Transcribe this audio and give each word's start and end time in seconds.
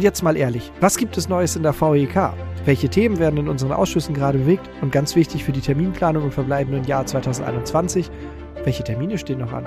Und 0.00 0.04
jetzt 0.04 0.22
mal 0.22 0.34
ehrlich, 0.34 0.72
was 0.80 0.96
gibt 0.96 1.18
es 1.18 1.28
Neues 1.28 1.56
in 1.56 1.62
der 1.62 1.78
VEK? 1.78 2.32
Welche 2.64 2.88
Themen 2.88 3.18
werden 3.18 3.36
in 3.36 3.48
unseren 3.50 3.72
Ausschüssen 3.72 4.14
gerade 4.14 4.38
bewegt? 4.38 4.66
Und 4.80 4.92
ganz 4.92 5.14
wichtig 5.14 5.44
für 5.44 5.52
die 5.52 5.60
Terminplanung 5.60 6.24
im 6.24 6.32
verbleibenden 6.32 6.84
Jahr 6.84 7.04
2021, 7.04 8.10
welche 8.64 8.82
Termine 8.82 9.18
stehen 9.18 9.40
noch 9.40 9.52
an? 9.52 9.66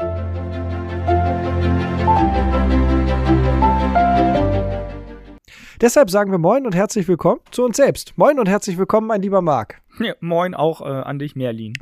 Deshalb 5.83 6.09
sagen 6.09 6.31
wir 6.31 6.37
Moin 6.37 6.65
und 6.65 6.75
herzlich 6.75 7.09
willkommen 7.09 7.41
zu 7.51 7.65
uns 7.65 7.75
selbst. 7.75 8.13
Moin 8.15 8.39
und 8.39 8.47
herzlich 8.47 8.77
willkommen, 8.77 9.05
mein 9.05 9.21
lieber 9.21 9.41
Marc. 9.41 9.81
Ja, 9.99 10.15
moin 10.21 10.55
auch 10.55 10.81
äh, 10.81 10.85
an 10.85 11.19
dich, 11.19 11.35
Merlin. 11.35 11.73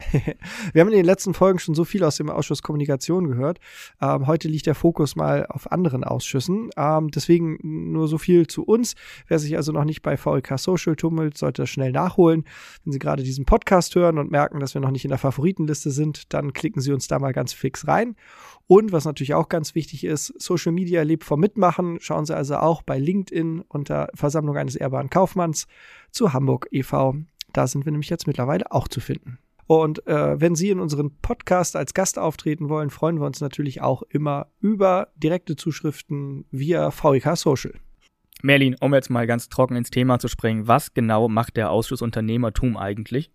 Wir 0.73 0.81
haben 0.81 0.89
in 0.89 0.97
den 0.97 1.05
letzten 1.05 1.33
Folgen 1.33 1.59
schon 1.59 1.75
so 1.75 1.85
viel 1.85 2.03
aus 2.03 2.17
dem 2.17 2.29
Ausschuss 2.29 2.61
Kommunikation 2.61 3.29
gehört. 3.29 3.59
Ähm, 4.01 4.27
heute 4.27 4.49
liegt 4.49 4.65
der 4.65 4.75
Fokus 4.75 5.15
mal 5.15 5.45
auf 5.47 5.71
anderen 5.71 6.03
Ausschüssen. 6.03 6.69
Ähm, 6.75 7.09
deswegen 7.09 7.57
nur 7.61 8.09
so 8.09 8.17
viel 8.17 8.47
zu 8.47 8.63
uns. 8.63 8.95
Wer 9.27 9.39
sich 9.39 9.55
also 9.55 9.71
noch 9.71 9.85
nicht 9.85 10.01
bei 10.01 10.17
VLK 10.17 10.59
Social 10.59 10.95
tummelt, 10.95 11.37
sollte 11.37 11.61
das 11.61 11.69
schnell 11.69 11.93
nachholen. 11.93 12.43
Wenn 12.83 12.91
Sie 12.91 12.99
gerade 12.99 13.23
diesen 13.23 13.45
Podcast 13.45 13.95
hören 13.95 14.17
und 14.17 14.29
merken, 14.29 14.59
dass 14.59 14.73
wir 14.73 14.81
noch 14.81 14.91
nicht 14.91 15.05
in 15.05 15.09
der 15.09 15.17
Favoritenliste 15.17 15.91
sind, 15.91 16.33
dann 16.33 16.51
klicken 16.51 16.81
Sie 16.81 16.91
uns 16.91 17.07
da 17.07 17.17
mal 17.17 17.31
ganz 17.31 17.53
fix 17.53 17.87
rein. 17.87 18.15
Und 18.71 18.93
was 18.93 19.03
natürlich 19.03 19.33
auch 19.33 19.49
ganz 19.49 19.75
wichtig 19.75 20.05
ist, 20.05 20.33
Social 20.41 20.71
Media 20.71 21.01
lebt 21.01 21.25
vom 21.25 21.41
Mitmachen. 21.41 21.97
Schauen 21.99 22.25
Sie 22.25 22.33
also 22.33 22.55
auch 22.55 22.83
bei 22.83 22.97
LinkedIn 22.97 23.65
unter 23.67 24.07
Versammlung 24.13 24.55
eines 24.55 24.77
ehrbaren 24.77 25.09
Kaufmanns 25.09 25.67
zu 26.09 26.31
Hamburg 26.31 26.69
e.V. 26.71 27.17
Da 27.51 27.67
sind 27.67 27.83
wir 27.83 27.91
nämlich 27.91 28.09
jetzt 28.09 28.27
mittlerweile 28.27 28.71
auch 28.71 28.87
zu 28.87 29.01
finden. 29.01 29.39
Und 29.67 30.07
äh, 30.07 30.39
wenn 30.39 30.55
Sie 30.55 30.69
in 30.69 30.79
unserem 30.79 31.11
Podcast 31.21 31.75
als 31.75 31.93
Gast 31.93 32.17
auftreten 32.17 32.69
wollen, 32.69 32.91
freuen 32.91 33.19
wir 33.19 33.25
uns 33.25 33.41
natürlich 33.41 33.81
auch 33.81 34.03
immer 34.03 34.47
über 34.61 35.09
direkte 35.17 35.57
Zuschriften 35.57 36.45
via 36.49 36.91
VEK 36.91 37.35
Social. 37.35 37.73
Merlin, 38.41 38.77
um 38.79 38.93
jetzt 38.93 39.09
mal 39.09 39.27
ganz 39.27 39.49
trocken 39.49 39.75
ins 39.75 39.91
Thema 39.91 40.17
zu 40.17 40.29
springen, 40.29 40.69
was 40.69 40.93
genau 40.93 41.27
macht 41.27 41.57
der 41.57 41.71
Ausschuss 41.71 42.01
Unternehmertum 42.01 42.77
eigentlich? 42.77 43.31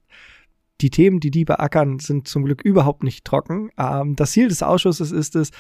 Die 0.81 0.91
Themen, 0.91 1.21
die 1.21 1.31
die 1.31 1.45
beackern, 1.45 1.99
sind 1.99 2.29
zum 2.29 2.45
Glück 2.45 2.63
überhaupt 2.63 3.03
nicht 3.03 3.25
trocken. 3.25 3.71
Ähm, 3.79 4.17
das 4.17 4.33
Ziel 4.33 4.49
des 4.49 4.63
Ausschusses 4.63 5.13
ist 5.13 5.37
es, 5.37 5.51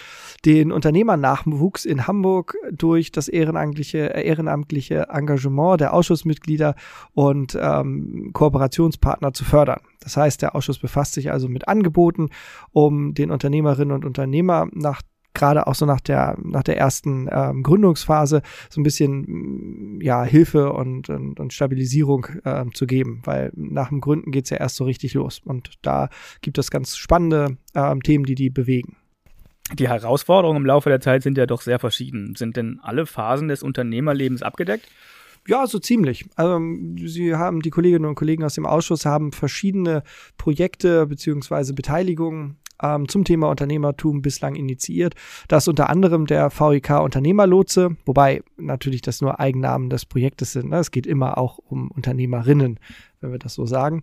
den 0.44 0.72
Unternehmernachwuchs 0.72 1.84
in 1.84 2.06
Hamburg 2.06 2.56
durch 2.72 3.12
das 3.12 3.28
ehrenamtliche, 3.28 4.14
äh, 4.14 4.26
ehrenamtliche 4.26 5.08
Engagement 5.10 5.80
der 5.80 5.94
Ausschussmitglieder 5.94 6.74
und 7.12 7.56
ähm, 7.60 8.30
Kooperationspartner 8.32 9.32
zu 9.32 9.44
fördern. 9.44 9.80
Das 10.00 10.16
heißt, 10.16 10.42
der 10.42 10.54
Ausschuss 10.54 10.78
befasst 10.78 11.14
sich 11.14 11.30
also 11.32 11.48
mit 11.48 11.68
Angeboten, 11.68 12.28
um 12.72 13.14
den 13.14 13.30
Unternehmerinnen 13.30 13.94
und 13.94 14.04
Unternehmer 14.04 14.68
nach 14.72 15.02
gerade 15.36 15.66
auch 15.66 15.74
so 15.74 15.86
nach 15.86 16.00
der, 16.00 16.36
nach 16.42 16.62
der 16.62 16.76
ersten 16.76 17.28
ähm, 17.30 17.62
Gründungsphase 17.62 18.42
so 18.68 18.80
ein 18.80 18.84
bisschen 18.84 20.00
ja, 20.00 20.24
Hilfe 20.24 20.72
und, 20.72 21.08
und, 21.08 21.38
und 21.38 21.52
Stabilisierung 21.52 22.26
ähm, 22.44 22.74
zu 22.74 22.86
geben, 22.86 23.20
weil 23.24 23.52
nach 23.54 23.90
dem 23.90 24.00
Gründen 24.00 24.32
geht's 24.32 24.50
ja 24.50 24.56
erst 24.56 24.76
so 24.76 24.84
richtig 24.84 25.14
los. 25.14 25.40
Und 25.44 25.74
da 25.82 26.08
gibt 26.40 26.58
es 26.58 26.70
ganz 26.70 26.96
spannende 26.96 27.58
ähm, 27.74 28.02
Themen, 28.02 28.24
die 28.24 28.34
die 28.34 28.50
bewegen. 28.50 28.96
Die 29.74 29.88
Herausforderungen 29.88 30.58
im 30.58 30.66
Laufe 30.66 30.88
der 30.88 31.00
Zeit 31.00 31.22
sind 31.22 31.36
ja 31.36 31.46
doch 31.46 31.60
sehr 31.60 31.78
verschieden. 31.78 32.34
Sind 32.36 32.56
denn 32.56 32.78
alle 32.82 33.04
Phasen 33.04 33.48
des 33.48 33.62
Unternehmerlebens 33.62 34.42
abgedeckt? 34.42 34.88
Ja, 35.48 35.66
so 35.66 35.78
ziemlich. 35.78 36.26
Also, 36.34 36.60
Sie 37.04 37.34
haben, 37.34 37.60
die 37.60 37.70
Kolleginnen 37.70 38.04
und 38.04 38.16
Kollegen 38.16 38.42
aus 38.42 38.54
dem 38.54 38.66
Ausschuss 38.66 39.06
haben 39.06 39.32
verschiedene 39.32 40.02
Projekte 40.38 41.06
beziehungsweise 41.06 41.72
Beteiligungen 41.72 42.56
ähm, 42.82 43.08
zum 43.08 43.24
Thema 43.24 43.48
Unternehmertum 43.48 44.22
bislang 44.22 44.54
initiiert. 44.54 45.14
Das 45.48 45.64
ist 45.64 45.68
unter 45.68 45.90
anderem 45.90 46.26
der 46.26 46.50
VIK 46.50 47.00
Unternehmerlotse, 47.00 47.96
wobei 48.04 48.42
natürlich 48.56 49.02
das 49.02 49.20
nur 49.20 49.40
Eigennamen 49.40 49.90
des 49.90 50.06
Projektes 50.06 50.52
sind. 50.52 50.70
Ne? 50.70 50.78
Es 50.78 50.90
geht 50.90 51.06
immer 51.06 51.38
auch 51.38 51.58
um 51.58 51.90
Unternehmerinnen, 51.90 52.78
wenn 53.20 53.32
wir 53.32 53.38
das 53.38 53.54
so 53.54 53.66
sagen. 53.66 54.02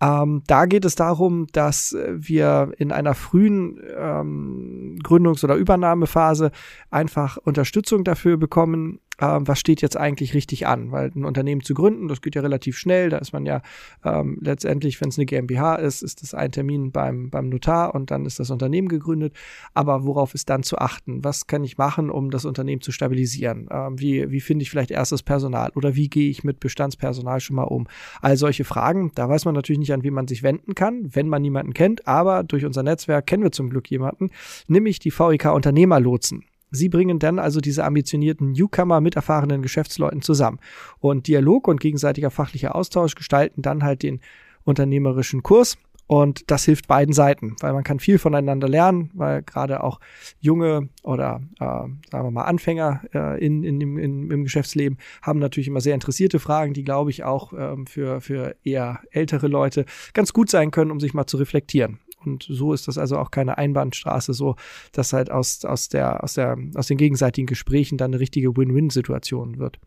Ähm, 0.00 0.42
da 0.46 0.66
geht 0.66 0.84
es 0.84 0.94
darum, 0.94 1.46
dass 1.52 1.96
wir 2.10 2.72
in 2.78 2.92
einer 2.92 3.14
frühen 3.14 3.80
ähm, 3.96 4.98
Gründungs- 5.02 5.44
oder 5.44 5.56
Übernahmephase 5.56 6.52
einfach 6.90 7.36
Unterstützung 7.36 8.04
dafür 8.04 8.36
bekommen, 8.36 9.00
ähm, 9.20 9.46
was 9.46 9.58
steht 9.58 9.82
jetzt 9.82 9.96
eigentlich 9.96 10.34
richtig 10.34 10.66
an? 10.66 10.92
Weil 10.92 11.10
ein 11.14 11.24
Unternehmen 11.24 11.62
zu 11.62 11.74
gründen, 11.74 12.08
das 12.08 12.22
geht 12.22 12.34
ja 12.34 12.42
relativ 12.42 12.78
schnell. 12.78 13.10
Da 13.10 13.18
ist 13.18 13.32
man 13.32 13.46
ja 13.46 13.62
ähm, 14.04 14.38
letztendlich, 14.40 15.00
wenn 15.00 15.08
es 15.08 15.18
eine 15.18 15.26
GmbH 15.26 15.76
ist, 15.76 16.02
ist 16.02 16.22
das 16.22 16.34
ein 16.34 16.52
Termin 16.52 16.92
beim, 16.92 17.30
beim 17.30 17.48
Notar 17.48 17.94
und 17.94 18.10
dann 18.10 18.26
ist 18.26 18.38
das 18.38 18.50
Unternehmen 18.50 18.88
gegründet. 18.88 19.34
Aber 19.74 20.04
worauf 20.04 20.34
ist 20.34 20.48
dann 20.50 20.62
zu 20.62 20.78
achten? 20.78 21.24
Was 21.24 21.46
kann 21.46 21.64
ich 21.64 21.78
machen, 21.78 22.10
um 22.10 22.30
das 22.30 22.44
Unternehmen 22.44 22.80
zu 22.80 22.92
stabilisieren? 22.92 23.68
Ähm, 23.70 23.98
wie 23.98 24.30
wie 24.30 24.40
finde 24.40 24.62
ich 24.62 24.70
vielleicht 24.70 24.90
erstes 24.90 25.22
Personal 25.22 25.70
oder 25.74 25.94
wie 25.94 26.08
gehe 26.08 26.30
ich 26.30 26.44
mit 26.44 26.60
Bestandspersonal 26.60 27.40
schon 27.40 27.56
mal 27.56 27.64
um? 27.64 27.86
All 28.20 28.36
solche 28.36 28.64
Fragen. 28.64 29.12
Da 29.14 29.28
weiß 29.28 29.44
man 29.44 29.54
natürlich 29.54 29.78
nicht, 29.80 29.92
an 29.92 30.04
wie 30.04 30.10
man 30.10 30.28
sich 30.28 30.42
wenden 30.42 30.74
kann, 30.74 31.14
wenn 31.14 31.28
man 31.28 31.42
niemanden 31.42 31.74
kennt. 31.74 32.06
Aber 32.06 32.44
durch 32.44 32.64
unser 32.64 32.82
Netzwerk 32.82 33.26
kennen 33.26 33.42
wir 33.42 33.52
zum 33.52 33.70
Glück 33.70 33.90
jemanden, 33.90 34.30
nämlich 34.66 34.98
die 34.98 35.10
VIK 35.10 35.46
Unternehmerlotsen. 35.46 36.44
Sie 36.70 36.88
bringen 36.88 37.18
dann 37.18 37.38
also 37.38 37.60
diese 37.60 37.84
ambitionierten 37.84 38.52
Newcomer 38.52 39.00
mit 39.00 39.16
erfahrenen 39.16 39.62
Geschäftsleuten 39.62 40.22
zusammen. 40.22 40.58
Und 41.00 41.26
Dialog 41.26 41.68
und 41.68 41.80
gegenseitiger 41.80 42.30
fachlicher 42.30 42.74
Austausch 42.74 43.14
gestalten 43.14 43.62
dann 43.62 43.82
halt 43.82 44.02
den 44.02 44.20
unternehmerischen 44.64 45.42
Kurs. 45.42 45.78
Und 46.08 46.50
das 46.50 46.64
hilft 46.64 46.88
beiden 46.88 47.12
Seiten, 47.12 47.54
weil 47.60 47.74
man 47.74 47.84
kann 47.84 48.00
viel 48.00 48.18
voneinander 48.18 48.66
lernen, 48.66 49.10
weil 49.12 49.42
gerade 49.42 49.84
auch 49.84 50.00
junge 50.40 50.88
oder 51.02 51.42
äh, 51.60 51.64
sagen 51.64 52.00
wir 52.10 52.30
mal 52.30 52.44
Anfänger 52.44 53.02
äh, 53.12 53.44
in, 53.44 53.62
in, 53.62 53.78
in, 53.98 54.30
im 54.30 54.44
Geschäftsleben 54.44 54.96
haben 55.20 55.38
natürlich 55.38 55.68
immer 55.68 55.82
sehr 55.82 55.92
interessierte 55.92 56.38
Fragen, 56.38 56.72
die 56.72 56.82
glaube 56.82 57.10
ich 57.10 57.24
auch 57.24 57.52
ähm, 57.52 57.86
für, 57.86 58.22
für 58.22 58.56
eher 58.64 59.00
ältere 59.10 59.48
Leute 59.48 59.84
ganz 60.14 60.32
gut 60.32 60.48
sein 60.48 60.70
können, 60.70 60.90
um 60.90 60.98
sich 60.98 61.12
mal 61.12 61.26
zu 61.26 61.36
reflektieren. 61.36 61.98
Und 62.24 62.46
so 62.48 62.72
ist 62.72 62.88
das 62.88 62.98
also 62.98 63.18
auch 63.18 63.30
keine 63.30 63.58
Einbahnstraße, 63.58 64.32
so 64.32 64.56
dass 64.92 65.12
halt 65.12 65.30
aus, 65.30 65.64
aus, 65.64 65.88
der, 65.88 66.22
aus, 66.24 66.34
der, 66.34 66.56
aus 66.74 66.86
den 66.86 66.98
gegenseitigen 66.98 67.46
Gesprächen 67.46 67.98
dann 67.98 68.12
eine 68.12 68.20
richtige 68.20 68.56
Win-Win-Situation 68.56 69.58
wird. 69.58 69.78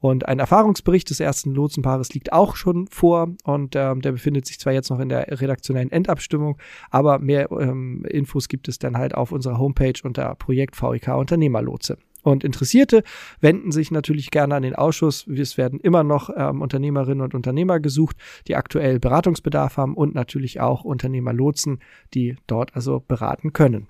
Und 0.00 0.28
ein 0.28 0.38
Erfahrungsbericht 0.38 1.10
des 1.10 1.18
ersten 1.18 1.52
Lotsenpaares 1.52 2.14
liegt 2.14 2.32
auch 2.32 2.54
schon 2.54 2.86
vor 2.86 3.34
und 3.42 3.74
ähm, 3.74 4.00
der 4.00 4.12
befindet 4.12 4.46
sich 4.46 4.60
zwar 4.60 4.72
jetzt 4.72 4.90
noch 4.90 5.00
in 5.00 5.08
der 5.08 5.40
redaktionellen 5.40 5.90
Endabstimmung, 5.90 6.56
aber 6.90 7.18
mehr 7.18 7.50
ähm, 7.50 8.04
Infos 8.04 8.48
gibt 8.48 8.68
es 8.68 8.78
dann 8.78 8.96
halt 8.96 9.14
auf 9.14 9.32
unserer 9.32 9.58
Homepage 9.58 10.00
unter 10.04 10.34
Projekt 10.36 10.80
VIK 10.80 11.08
Unternehmerlotse. 11.08 11.98
Und 12.22 12.44
Interessierte 12.44 13.02
wenden 13.40 13.72
sich 13.72 13.90
natürlich 13.90 14.30
gerne 14.30 14.56
an 14.56 14.62
den 14.62 14.74
Ausschuss. 14.74 15.26
Es 15.26 15.56
werden 15.56 15.80
immer 15.80 16.02
noch 16.02 16.30
ähm, 16.34 16.62
Unternehmerinnen 16.62 17.22
und 17.22 17.34
Unternehmer 17.34 17.80
gesucht, 17.80 18.16
die 18.46 18.56
aktuell 18.56 18.98
Beratungsbedarf 18.98 19.76
haben 19.76 19.94
und 19.94 20.14
natürlich 20.14 20.60
auch 20.60 20.84
Unternehmerlotsen, 20.84 21.80
die 22.14 22.36
dort 22.46 22.74
also 22.74 23.00
beraten 23.00 23.52
können. 23.52 23.88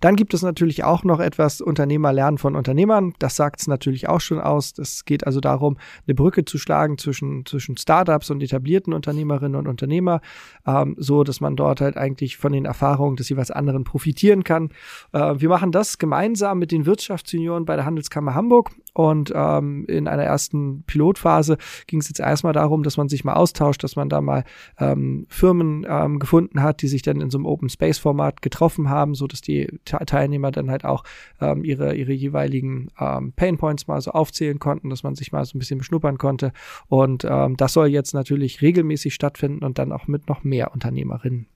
Dann 0.00 0.16
gibt 0.16 0.34
es 0.34 0.42
natürlich 0.42 0.84
auch 0.84 1.04
noch 1.04 1.20
etwas 1.20 1.60
Unternehmer 1.60 2.12
lernen 2.12 2.38
von 2.38 2.56
Unternehmern. 2.56 3.14
Das 3.18 3.36
sagt 3.36 3.60
es 3.60 3.66
natürlich 3.66 4.08
auch 4.08 4.20
schon 4.20 4.40
aus. 4.40 4.78
Es 4.78 5.04
geht 5.04 5.26
also 5.26 5.40
darum, 5.40 5.76
eine 6.06 6.14
Brücke 6.14 6.44
zu 6.44 6.58
schlagen 6.58 6.98
zwischen, 6.98 7.44
zwischen 7.46 7.76
Startups 7.76 8.30
und 8.30 8.42
etablierten 8.42 8.92
Unternehmerinnen 8.92 9.56
und 9.56 9.68
Unternehmer, 9.68 10.20
ähm, 10.66 10.94
so 10.98 11.24
dass 11.24 11.40
man 11.40 11.56
dort 11.56 11.80
halt 11.80 11.96
eigentlich 11.96 12.36
von 12.36 12.52
den 12.52 12.64
Erfahrungen 12.64 13.16
des 13.16 13.28
jeweils 13.28 13.50
anderen 13.50 13.84
profitieren 13.84 14.44
kann. 14.44 14.70
Äh, 15.12 15.34
wir 15.38 15.48
machen 15.48 15.72
das 15.72 15.98
gemeinsam 15.98 16.58
mit 16.58 16.72
den 16.72 16.86
Wirtschaftsjunioren 16.86 17.64
bei 17.64 17.76
der 17.76 17.84
Handelskammer 17.84 18.34
Hamburg 18.34 18.70
und 18.98 19.32
ähm, 19.32 19.84
in 19.86 20.08
einer 20.08 20.24
ersten 20.24 20.82
Pilotphase 20.82 21.56
ging 21.86 22.00
es 22.00 22.08
jetzt 22.08 22.18
erstmal 22.18 22.52
darum, 22.52 22.82
dass 22.82 22.96
man 22.96 23.08
sich 23.08 23.22
mal 23.22 23.34
austauscht, 23.34 23.84
dass 23.84 23.94
man 23.94 24.08
da 24.08 24.20
mal 24.20 24.42
ähm, 24.76 25.24
Firmen 25.28 25.86
ähm, 25.88 26.18
gefunden 26.18 26.64
hat, 26.64 26.82
die 26.82 26.88
sich 26.88 27.02
dann 27.02 27.20
in 27.20 27.30
so 27.30 27.38
einem 27.38 27.46
Open 27.46 27.68
Space 27.68 27.98
Format 27.98 28.42
getroffen 28.42 28.90
haben, 28.90 29.14
so 29.14 29.28
dass 29.28 29.40
die 29.40 29.68
Teilnehmer 29.84 30.50
dann 30.50 30.68
halt 30.68 30.84
auch 30.84 31.04
ähm, 31.40 31.62
ihre, 31.62 31.94
ihre 31.94 32.12
jeweiligen 32.12 32.90
ähm, 32.98 33.32
Pain 33.36 33.56
Points 33.56 33.86
mal 33.86 34.00
so 34.00 34.10
aufzählen 34.10 34.58
konnten, 34.58 34.90
dass 34.90 35.04
man 35.04 35.14
sich 35.14 35.30
mal 35.30 35.44
so 35.44 35.56
ein 35.56 35.60
bisschen 35.60 35.78
beschnuppern 35.78 36.18
konnte. 36.18 36.52
Und 36.88 37.24
ähm, 37.24 37.56
das 37.56 37.74
soll 37.74 37.86
jetzt 37.86 38.14
natürlich 38.14 38.62
regelmäßig 38.62 39.14
stattfinden 39.14 39.64
und 39.64 39.78
dann 39.78 39.92
auch 39.92 40.08
mit 40.08 40.28
noch 40.28 40.42
mehr 40.42 40.72
Unternehmerinnen 40.72 41.46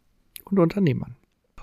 und 0.44 0.60
Unternehmern. 0.60 1.16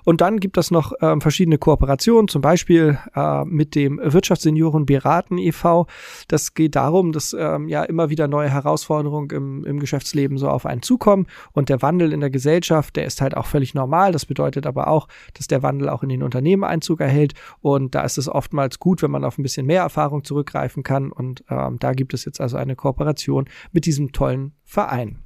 Und 0.06 0.22
dann 0.22 0.40
gibt 0.40 0.57
es 0.57 0.72
noch 0.72 0.94
ähm, 1.01 1.22
verschiedene 1.22 1.57
Kooperationen, 1.57 2.28
zum 2.28 2.42
Beispiel 2.42 2.98
äh, 3.16 3.46
mit 3.46 3.75
dem 3.75 4.00
Wirtschaftssenioren 4.01 4.86
Beraten 4.86 5.38
e.V. 5.38 5.88
Das 6.28 6.54
geht 6.54 6.75
darum, 6.75 7.12
dass 7.12 7.36
ähm, 7.38 7.68
ja 7.68 7.84
immer 7.84 8.10
wieder 8.10 8.28
neue 8.28 8.50
Herausforderungen 8.50 9.30
im, 9.31 9.66
im 9.66 9.80
Geschäftsleben 9.80 10.38
so 10.38 10.50
auf 10.50 10.66
einen 10.66 10.81
zukommen 10.81 11.28
und 11.51 11.69
der 11.69 11.81
Wandel 11.81 12.13
in 12.13 12.19
der 12.19 12.30
Gesellschaft, 12.30 12.96
der 12.96 13.06
ist 13.06 13.22
halt 13.22 13.36
auch 13.36 13.46
völlig 13.46 13.74
normal. 13.74 14.12
Das 14.12 14.25
bedeutet 14.25 14.66
aber 14.66 14.88
auch, 14.88 15.07
dass 15.34 15.48
der 15.48 15.63
Wandel 15.63 15.90
auch 15.90 16.04
in 16.04 16.10
den 16.10 16.24
Unternehmen 16.24 16.63
Einzug 16.63 17.02
erhält 17.02 17.34
und 17.62 17.95
da 17.95 18.02
ist 18.02 18.18
es 18.18 18.30
oftmals 18.30 18.80
gut, 18.80 19.02
wenn 19.02 19.12
man 19.12 19.24
auf 19.24 19.38
ein 19.38 19.44
bisschen 19.44 19.66
mehr 19.66 19.81
Erfahrung 19.81 20.24
zurückgreifen 20.24 20.84
kann 20.84 21.12
und 21.12 21.44
ähm, 21.50 21.78
da 21.80 21.94
gibt 21.94 22.13
es 22.13 22.25
jetzt 22.25 22.42
also 22.42 22.57
eine 22.57 22.75
Kooperation 22.75 23.45
mit 23.72 23.86
diesem 23.86 24.12
tollen 24.12 24.54
Verein. 24.63 25.24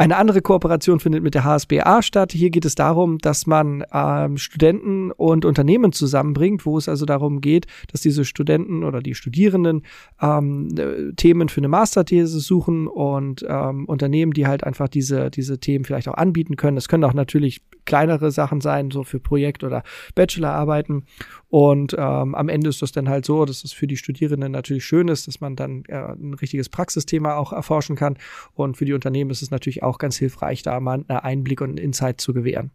Eine 0.00 0.16
andere 0.16 0.40
Kooperation 0.40 0.98
findet 0.98 1.22
mit 1.22 1.34
der 1.34 1.44
HSBA 1.44 2.00
statt. 2.00 2.32
Hier 2.32 2.48
geht 2.48 2.64
es 2.64 2.74
darum, 2.74 3.18
dass 3.18 3.46
man 3.46 3.84
ähm, 3.92 4.38
Studenten 4.38 5.10
und 5.10 5.44
Unternehmen 5.44 5.92
zusammenbringt, 5.92 6.64
wo 6.64 6.78
es 6.78 6.88
also 6.88 7.04
darum 7.04 7.42
geht, 7.42 7.66
dass 7.92 8.00
diese 8.00 8.24
Studenten 8.24 8.82
oder 8.82 9.00
die 9.00 9.14
Studierenden 9.14 9.82
ähm, 10.22 10.68
äh, 10.78 11.12
Themen 11.16 11.50
für 11.50 11.60
eine 11.60 11.68
Masterthese 11.68 12.40
suchen 12.40 12.86
und 12.88 13.44
ähm, 13.46 13.84
Unternehmen, 13.84 14.32
die 14.32 14.46
halt 14.46 14.64
einfach 14.64 14.88
diese, 14.88 15.30
diese 15.30 15.60
Themen 15.60 15.84
vielleicht 15.84 16.08
auch 16.08 16.14
anbieten 16.14 16.56
können. 16.56 16.76
Das 16.76 16.88
können 16.88 17.04
auch 17.04 17.12
natürlich 17.12 17.60
kleinere 17.84 18.30
Sachen 18.30 18.62
sein, 18.62 18.90
so 18.90 19.04
für 19.04 19.20
Projekt- 19.20 19.64
oder 19.64 19.82
Bachelorarbeiten. 20.14 21.04
Und 21.50 21.96
ähm, 21.98 22.36
am 22.36 22.48
Ende 22.48 22.68
ist 22.68 22.80
das 22.80 22.92
dann 22.92 23.08
halt 23.08 23.26
so, 23.26 23.44
dass 23.44 23.64
es 23.64 23.72
für 23.72 23.88
die 23.88 23.96
Studierenden 23.96 24.52
natürlich 24.52 24.84
schön 24.84 25.08
ist, 25.08 25.26
dass 25.26 25.40
man 25.40 25.56
dann 25.56 25.84
äh, 25.88 25.96
ein 25.96 26.34
richtiges 26.34 26.68
Praxisthema 26.68 27.36
auch 27.36 27.52
erforschen 27.52 27.96
kann. 27.96 28.16
Und 28.54 28.76
für 28.76 28.84
die 28.84 28.92
Unternehmen 28.92 29.30
ist 29.30 29.42
es 29.42 29.50
natürlich 29.50 29.82
auch 29.82 29.98
ganz 29.98 30.16
hilfreich, 30.16 30.62
da 30.62 30.78
mal 30.78 31.04
einen 31.08 31.10
Einblick 31.10 31.60
und 31.60 31.70
einen 31.70 31.78
Insight 31.78 32.20
zu 32.20 32.32
gewähren. 32.32 32.70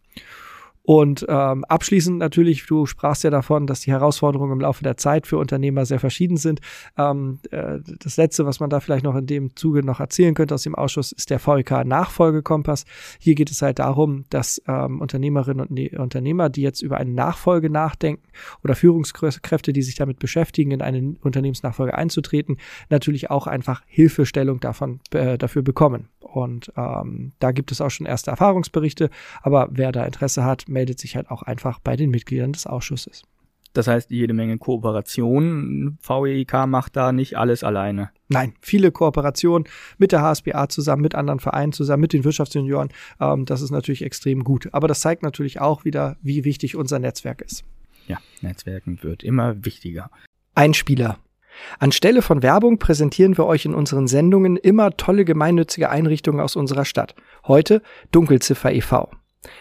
Und 0.86 1.26
ähm, 1.28 1.66
abschließend 1.66 2.20
natürlich, 2.20 2.66
du 2.68 2.86
sprachst 2.86 3.24
ja 3.24 3.32
davon, 3.32 3.66
dass 3.66 3.80
die 3.80 3.92
Herausforderungen 3.92 4.54
im 4.54 4.60
Laufe 4.60 4.84
der 4.84 4.98
Zeit 4.98 5.26
für 5.26 5.38
Unternehmer 5.40 5.86
sehr 5.86 6.00
verschieden 6.00 6.38
sind. 6.38 6.62
Ähm, 6.96 7.40
äh, 7.50 7.80
das 8.00 8.18
Letzte, 8.18 8.46
was 8.46 8.60
man 8.60 8.70
da 8.70 8.80
vielleicht 8.80 9.04
noch 9.04 9.16
in 9.16 9.26
dem 9.26 9.56
Zuge 9.56 9.84
noch 9.84 10.00
erzählen 10.00 10.36
könnte 10.36 10.54
aus 10.54 10.62
dem 10.62 10.76
Ausschuss, 10.76 11.12
ist 11.12 11.32
der 11.32 11.40
VK-Nachfolgekompass. 11.40 12.86
Hier 13.20 13.34
geht 13.34 13.50
es 13.50 13.64
halt 13.64 13.80
darum, 13.80 14.26
dass 14.30 14.62
ähm, 14.68 15.02
Unternehmerinnen 15.02 15.66
und 15.66 15.72
ne 15.72 15.90
Unternehmer, 15.98 16.50
die 16.50 16.62
jetzt 16.62 16.84
über 16.84 16.98
eine 16.98 17.12
Nachfolge 17.12 17.72
nachdenken 17.72 18.24
oder 18.64 18.76
Führungskräfte, 18.76 19.74
die 19.74 19.82
sich 19.82 19.96
damit 19.96 20.20
beschäftigen, 20.20 20.70
in 20.70 20.84
eine 20.84 21.16
Unternehmensnachfolge 21.22 21.96
einzutreten, 21.96 22.58
natürlich 22.90 23.32
auch 23.32 23.48
einfach 23.48 23.82
Hilfestellung 23.88 24.60
davon, 24.60 25.00
äh, 25.14 25.40
dafür 25.40 25.64
bekommen. 25.64 26.10
Und 26.20 26.72
ähm, 26.76 27.32
da 27.40 27.52
gibt 27.52 27.72
es 27.72 27.80
auch 27.80 27.90
schon 27.90 28.06
erste 28.06 28.30
Erfahrungsberichte, 28.30 29.10
aber 29.42 29.70
wer 29.72 29.92
da 29.92 30.06
Interesse 30.06 30.44
hat, 30.44 30.68
meldet 30.76 31.00
sich 31.00 31.16
halt 31.16 31.32
auch 31.32 31.42
einfach 31.42 31.80
bei 31.80 31.96
den 31.96 32.12
Mitgliedern 32.12 32.54
des 32.54 32.68
Ausschusses. 32.68 33.24
Das 33.76 33.88
heißt, 33.88 34.10
jede 34.10 34.34
Menge 34.34 34.58
Kooperation. 34.58 35.98
VEIK 36.02 36.66
macht 36.68 36.96
da 36.96 37.12
nicht 37.12 37.38
alles 37.38 37.64
alleine. 37.64 38.10
Nein, 38.30 38.54
viele 38.62 38.92
Kooperationen 38.92 39.68
mit 39.98 40.12
der 40.12 40.22
HSBA 40.22 40.70
zusammen, 40.70 41.02
mit 41.02 41.14
anderen 41.14 41.40
Vereinen 41.40 41.74
zusammen, 41.74 42.02
mit 42.02 42.14
den 42.14 42.24
Wirtschaftsjunioren. 42.24 42.90
Ähm, 43.20 43.46
das 43.46 43.62
ist 43.62 43.72
natürlich 43.72 44.04
extrem 44.04 44.44
gut. 44.44 44.70
Aber 44.72 44.88
das 44.88 45.02
zeigt 45.02 45.24
natürlich 45.24 45.60
auch 45.60 45.84
wieder, 45.84 46.16
wie 46.22 46.46
wichtig 46.46 46.76
unser 46.78 47.00
Netzwerk 47.00 47.42
ist. 47.42 47.66
Ja, 48.08 48.18
Netzwerken 48.42 49.04
wird 49.04 49.24
immer 49.24 49.66
wichtiger. 49.66 50.10
Einspieler. 50.54 51.18
Anstelle 51.80 52.22
von 52.22 52.44
Werbung 52.44 52.80
präsentieren 52.80 53.38
wir 53.38 53.46
euch 53.46 53.66
in 53.66 53.74
unseren 53.74 54.08
Sendungen 54.08 54.58
immer 54.58 54.96
tolle 54.96 55.26
gemeinnützige 55.26 55.90
Einrichtungen 55.90 56.40
aus 56.40 56.56
unserer 56.56 56.86
Stadt. 56.86 57.16
Heute 57.46 57.82
Dunkelziffer 58.12 58.72
e.V. 58.72 59.10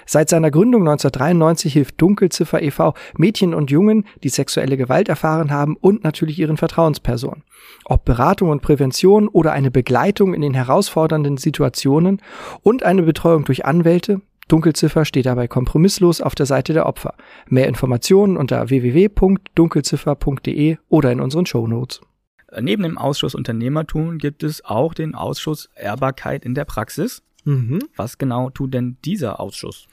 Seit 0.06 0.28
seiner 0.28 0.50
Gründung 0.50 0.82
1993 0.82 1.72
hilft 1.72 2.00
Dunkelziffer 2.00 2.62
e.V. 2.62 2.94
Mädchen 3.16 3.54
und 3.54 3.70
Jungen, 3.70 4.06
die 4.22 4.28
sexuelle 4.28 4.76
Gewalt 4.76 5.08
erfahren 5.08 5.50
haben 5.50 5.76
und 5.76 6.04
natürlich 6.04 6.38
ihren 6.38 6.56
Vertrauenspersonen. 6.56 7.44
Ob 7.84 8.04
Beratung 8.04 8.50
und 8.50 8.62
Prävention 8.62 9.28
oder 9.28 9.52
eine 9.52 9.70
Begleitung 9.70 10.34
in 10.34 10.42
den 10.42 10.54
herausfordernden 10.54 11.36
Situationen 11.36 12.20
und 12.62 12.82
eine 12.82 13.02
Betreuung 13.02 13.44
durch 13.44 13.64
Anwälte, 13.64 14.20
Dunkelziffer 14.48 15.04
steht 15.04 15.26
dabei 15.26 15.46
kompromisslos 15.48 16.20
auf 16.20 16.34
der 16.34 16.46
Seite 16.46 16.72
der 16.72 16.86
Opfer. 16.86 17.14
Mehr 17.48 17.68
Informationen 17.68 18.36
unter 18.36 18.68
www.dunkelziffer.de 18.68 20.78
oder 20.88 21.12
in 21.12 21.20
unseren 21.20 21.46
Shownotes. 21.46 22.00
Neben 22.60 22.82
dem 22.82 22.98
Ausschuss 22.98 23.34
Unternehmertum 23.34 24.18
gibt 24.18 24.42
es 24.42 24.64
auch 24.64 24.94
den 24.94 25.14
Ausschuss 25.14 25.68
Ehrbarkeit 25.76 26.44
in 26.44 26.54
der 26.54 26.64
Praxis. 26.64 27.22
Mhm. 27.44 27.80
Was 27.96 28.18
genau 28.18 28.50
tut 28.50 28.74
denn 28.74 28.96
dieser 29.04 29.40
Ausschuss? 29.40 29.86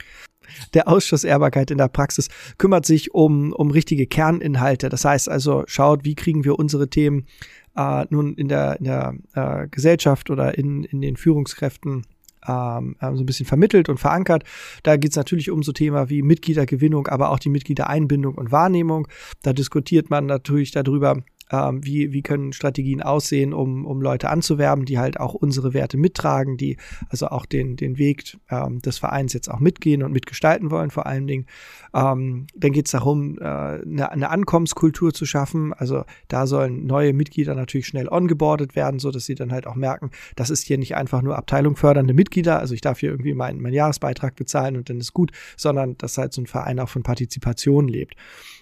Der 0.73 0.87
Ausschuss 0.87 1.23
Ehrbarkeit 1.23 1.71
in 1.71 1.77
der 1.77 1.87
Praxis 1.87 2.27
kümmert 2.57 2.85
sich 2.85 3.13
um, 3.13 3.53
um 3.53 3.71
richtige 3.71 4.07
Kerninhalte. 4.07 4.89
Das 4.89 5.05
heißt 5.05 5.29
also, 5.29 5.63
schaut, 5.67 6.03
wie 6.03 6.15
kriegen 6.15 6.43
wir 6.43 6.59
unsere 6.59 6.89
Themen 6.89 7.27
äh, 7.75 8.05
nun 8.09 8.33
in 8.35 8.47
der, 8.47 8.77
in 8.79 8.85
der 8.85 9.15
äh, 9.33 9.67
Gesellschaft 9.69 10.29
oder 10.29 10.57
in, 10.57 10.83
in 10.83 11.01
den 11.01 11.15
Führungskräften 11.15 12.05
ähm, 12.47 12.95
ähm, 13.01 13.15
so 13.15 13.23
ein 13.23 13.25
bisschen 13.25 13.45
vermittelt 13.45 13.89
und 13.89 13.99
verankert. 13.99 14.43
Da 14.83 14.97
geht 14.97 15.11
es 15.11 15.17
natürlich 15.17 15.51
um 15.51 15.63
so 15.63 15.71
Thema 15.71 16.09
wie 16.09 16.21
Mitgliedergewinnung, 16.21 17.07
aber 17.07 17.29
auch 17.29 17.39
die 17.39 17.49
Mitgliedereinbindung 17.49 18.35
und 18.35 18.51
Wahrnehmung. 18.51 19.07
Da 19.43 19.53
diskutiert 19.53 20.09
man 20.09 20.25
natürlich 20.25 20.71
darüber, 20.71 21.21
ähm, 21.51 21.85
wie, 21.85 22.13
wie 22.13 22.21
können 22.21 22.53
Strategien 22.53 23.01
aussehen, 23.01 23.53
um, 23.53 23.85
um 23.85 24.01
Leute 24.01 24.29
anzuwerben, 24.29 24.85
die 24.85 24.97
halt 24.97 25.19
auch 25.19 25.33
unsere 25.33 25.73
Werte 25.73 25.97
mittragen, 25.97 26.57
die 26.57 26.77
also 27.09 27.27
auch 27.27 27.45
den, 27.45 27.75
den 27.75 27.97
Weg 27.97 28.37
ähm, 28.49 28.81
des 28.81 28.97
Vereins 28.97 29.33
jetzt 29.33 29.49
auch 29.49 29.59
mitgehen 29.59 30.03
und 30.03 30.11
mitgestalten 30.11 30.71
wollen, 30.71 30.91
vor 30.91 31.05
allen 31.05 31.27
Dingen. 31.27 31.45
Ähm, 31.93 32.47
dann 32.55 32.71
geht 32.71 32.85
es 32.85 32.91
darum, 32.91 33.37
äh, 33.39 33.43
eine, 33.43 34.11
eine 34.11 34.29
Ankommenskultur 34.29 35.13
zu 35.13 35.25
schaffen. 35.25 35.73
Also 35.73 36.05
da 36.27 36.47
sollen 36.47 36.85
neue 36.85 37.13
Mitglieder 37.13 37.55
natürlich 37.55 37.87
schnell 37.87 38.07
ongeboardet 38.07 38.75
werden, 38.75 38.99
so 38.99 39.11
dass 39.11 39.25
sie 39.25 39.35
dann 39.35 39.51
halt 39.51 39.67
auch 39.67 39.75
merken, 39.75 40.11
das 40.35 40.49
ist 40.49 40.63
hier 40.63 40.77
nicht 40.77 40.95
einfach 40.95 41.21
nur 41.21 41.37
Abteilung 41.37 41.75
fördernde 41.75 42.13
Mitglieder, 42.13 42.59
also 42.59 42.73
ich 42.73 42.81
darf 42.81 42.99
hier 42.99 43.09
irgendwie 43.09 43.33
meinen, 43.33 43.61
meinen 43.61 43.73
Jahresbeitrag 43.73 44.35
bezahlen 44.35 44.77
und 44.77 44.89
dann 44.89 44.99
ist 44.99 45.13
gut, 45.13 45.31
sondern 45.57 45.97
dass 45.97 46.17
halt 46.17 46.33
so 46.33 46.41
ein 46.41 46.47
Verein 46.47 46.79
auch 46.79 46.89
von 46.89 47.03
Partizipation 47.03 47.87
lebt 47.87 48.15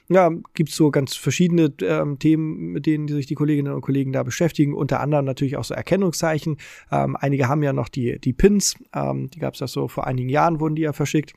ja, 0.09 0.31
gibt's 0.55 0.75
so 0.75 0.89
ganz 0.89 1.15
verschiedene 1.15 1.71
ähm, 1.81 2.17
Themen, 2.17 2.78
mit 2.79 2.85
denen 2.85 3.09
sich 3.09 3.25
die 3.25 3.35
Kolleginnen 3.35 3.73
und 3.73 3.81
Kollegen 3.81 4.13
da 4.13 4.23
beschäftigen. 4.23 4.73
Unter 4.73 5.01
anderem 5.01 5.25
natürlich 5.25 5.57
auch 5.57 5.65
so 5.65 5.73
Erkennungszeichen. 5.73 6.55
Ähm, 6.91 7.17
einige 7.19 7.49
haben 7.49 7.61
ja 7.61 7.73
noch 7.73 7.89
die, 7.89 8.19
die 8.19 8.31
Pins, 8.31 8.75
ähm, 8.93 9.29
die 9.29 9.39
gab's 9.39 9.59
ja 9.59 9.67
so 9.67 9.89
vor 9.89 10.07
einigen 10.07 10.29
Jahren, 10.29 10.61
wurden 10.61 10.75
die 10.75 10.83
ja 10.83 10.93
verschickt. 10.93 11.33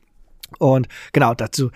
Und 0.59 0.87
genau 1.11 1.33
dazu, 1.33 1.71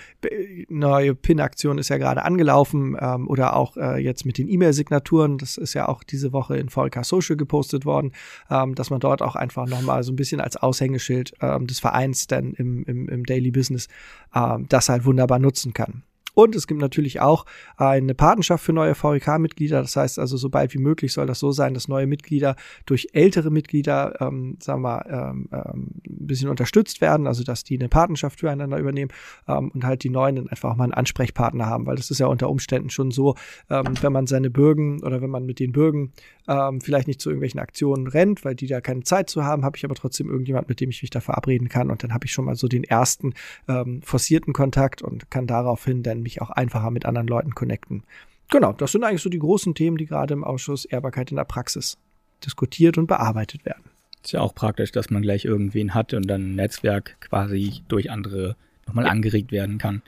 neue 0.69 1.15
Pin-Aktion 1.15 1.79
ist 1.79 1.89
ja 1.89 1.97
gerade 1.97 2.23
angelaufen 2.23 2.95
ähm, 2.97 3.27
oder 3.27 3.57
auch 3.57 3.75
äh, 3.75 3.97
jetzt 3.97 4.25
mit 4.25 4.37
den 4.37 4.47
E-Mail-Signaturen, 4.47 5.37
das 5.37 5.57
ist 5.57 5.73
ja 5.73 5.89
auch 5.89 6.03
diese 6.03 6.31
Woche 6.31 6.57
in 6.57 6.69
VLK 6.69 7.03
Social 7.03 7.35
gepostet 7.35 7.85
worden, 7.85 8.13
ähm, 8.49 8.75
dass 8.75 8.89
man 8.89 8.99
dort 8.99 9.21
auch 9.21 9.35
einfach 9.35 9.67
nochmal 9.67 10.03
so 10.03 10.13
ein 10.13 10.15
bisschen 10.15 10.39
als 10.39 10.55
Aushängeschild 10.55 11.33
ähm, 11.41 11.67
des 11.67 11.79
Vereins 11.79 12.27
dann 12.27 12.53
im, 12.53 12.83
im, 12.83 13.09
im 13.09 13.25
Daily 13.25 13.51
Business 13.51 13.87
ähm, 14.33 14.67
das 14.69 14.89
halt 14.89 15.05
wunderbar 15.05 15.39
nutzen 15.39 15.73
kann. 15.73 16.03
Und 16.37 16.55
es 16.55 16.67
gibt 16.67 16.79
natürlich 16.79 17.19
auch 17.19 17.47
eine 17.77 18.13
Patenschaft 18.13 18.63
für 18.63 18.71
neue 18.71 18.93
VEK-Mitglieder. 18.93 19.81
Das 19.81 19.95
heißt 19.95 20.19
also, 20.19 20.37
so 20.37 20.49
bald 20.49 20.71
wie 20.75 20.77
möglich 20.77 21.11
soll 21.11 21.25
das 21.25 21.39
so 21.39 21.51
sein, 21.51 21.73
dass 21.73 21.87
neue 21.87 22.05
Mitglieder 22.05 22.55
durch 22.85 23.07
ältere 23.13 23.49
Mitglieder, 23.49 24.21
ähm, 24.21 24.55
sagen 24.61 24.83
wir, 24.83 25.03
ähm, 25.09 25.49
ähm, 25.51 25.89
ein 26.05 26.27
bisschen 26.27 26.49
unterstützt 26.49 27.01
werden, 27.01 27.25
also 27.25 27.43
dass 27.43 27.63
die 27.63 27.79
eine 27.79 27.89
Patenschaft 27.89 28.39
füreinander 28.39 28.77
übernehmen 28.77 29.11
ähm, 29.47 29.71
und 29.73 29.83
halt 29.83 30.03
die 30.03 30.11
Neuen 30.11 30.35
dann 30.35 30.47
einfach 30.47 30.69
auch 30.69 30.75
mal 30.75 30.83
einen 30.83 30.93
Ansprechpartner 30.93 31.65
haben, 31.65 31.87
weil 31.87 31.95
das 31.95 32.11
ist 32.11 32.19
ja 32.19 32.27
unter 32.27 32.51
Umständen 32.51 32.91
schon 32.91 33.09
so, 33.09 33.33
ähm, 33.71 33.95
wenn 34.01 34.13
man 34.13 34.27
seine 34.27 34.51
Bürgen 34.51 35.01
oder 35.01 35.23
wenn 35.23 35.31
man 35.31 35.43
mit 35.47 35.57
den 35.57 35.71
Bürgen 35.71 36.11
ähm, 36.47 36.81
vielleicht 36.81 37.07
nicht 37.07 37.19
zu 37.19 37.29
irgendwelchen 37.29 37.59
Aktionen 37.59 38.05
rennt, 38.05 38.45
weil 38.45 38.53
die 38.53 38.67
da 38.67 38.79
keine 38.79 39.01
Zeit 39.01 39.31
zu 39.31 39.43
haben, 39.43 39.65
habe 39.65 39.75
ich 39.75 39.85
aber 39.85 39.95
trotzdem 39.95 40.29
irgendjemand, 40.29 40.69
mit 40.69 40.81
dem 40.81 40.91
ich 40.91 41.01
mich 41.01 41.09
da 41.09 41.19
verabreden 41.19 41.67
kann. 41.67 41.89
Und 41.89 42.03
dann 42.03 42.13
habe 42.13 42.25
ich 42.25 42.31
schon 42.31 42.45
mal 42.45 42.55
so 42.55 42.67
den 42.67 42.83
ersten 42.83 43.33
ähm, 43.67 44.03
forcierten 44.03 44.53
Kontakt 44.53 45.01
und 45.01 45.31
kann 45.31 45.47
daraufhin 45.47 46.03
dann 46.03 46.26
mich 46.27 46.41
auch 46.41 46.49
einfacher 46.49 46.91
mit 46.91 47.05
anderen 47.05 47.27
Leuten 47.27 47.55
connecten. 47.55 48.03
Genau, 48.49 48.73
das 48.73 48.91
sind 48.91 49.03
eigentlich 49.03 49.21
so 49.21 49.29
die 49.29 49.39
großen 49.39 49.75
Themen, 49.75 49.97
die 49.97 50.05
gerade 50.05 50.33
im 50.33 50.43
Ausschuss 50.43 50.85
Ehrbarkeit 50.85 51.31
in 51.31 51.37
der 51.37 51.43
Praxis 51.45 51.97
diskutiert 52.45 52.97
und 52.97 53.07
bearbeitet 53.07 53.65
werden. 53.65 53.83
Ist 54.23 54.33
ja 54.33 54.41
auch 54.41 54.53
praktisch, 54.53 54.91
dass 54.91 55.09
man 55.09 55.21
gleich 55.21 55.45
irgendwen 55.45 55.93
hat 55.93 56.13
und 56.13 56.27
dann 56.27 56.51
ein 56.51 56.55
Netzwerk 56.55 57.17
quasi 57.21 57.81
durch 57.87 58.11
andere 58.11 58.55
nochmal 58.85 59.05
ja. 59.05 59.11
angeregt 59.11 59.51
werden 59.51 59.77
kann. 59.77 60.01